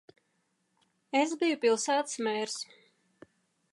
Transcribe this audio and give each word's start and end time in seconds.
Es 1.19 1.35
biju 1.43 1.59
pilsētas 1.65 2.17
mērs. 2.29 2.57